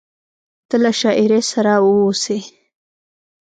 [0.67, 2.37] ته له شاعري سره واوسې…